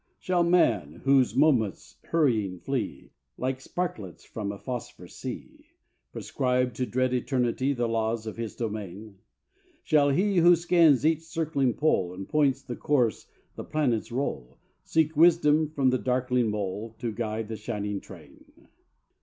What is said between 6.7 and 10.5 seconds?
to dread Eternity The laws of His domain? Shall He